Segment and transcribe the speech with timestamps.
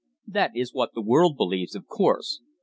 [0.25, 2.41] "That is what the world believes, of course.